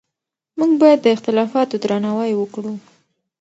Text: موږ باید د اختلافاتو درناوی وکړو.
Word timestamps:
موږ 0.57 0.71
باید 0.81 0.99
د 1.01 1.07
اختلافاتو 1.15 1.75
درناوی 1.83 2.31
وکړو. 2.37 2.73